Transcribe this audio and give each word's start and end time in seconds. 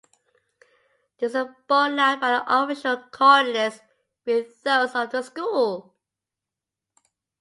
This 1.19 1.35
is 1.35 1.45
borne 1.67 1.99
out 1.99 2.19
by 2.21 2.31
the 2.31 2.43
official 2.57 2.97
coordinates 3.11 3.81
being 4.25 4.51
those 4.63 4.95
of 4.95 5.11
the 5.11 5.21
school. 5.21 5.93